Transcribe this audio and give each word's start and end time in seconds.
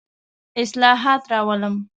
اصلاحات 0.61 1.31
راولم. 1.31 1.75